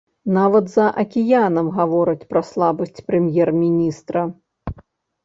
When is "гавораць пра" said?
1.75-2.41